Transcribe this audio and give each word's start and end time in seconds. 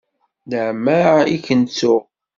Leɛmeɛ 0.49 1.11
i 1.35 1.37
ken-ttuɣ. 1.45 2.01